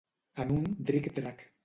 En 0.43 0.53
un 0.55 0.65
dric-drac. 0.89 1.45